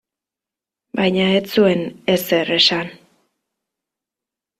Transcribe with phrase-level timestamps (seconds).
[0.99, 2.89] Baina ez zuen ezer esan.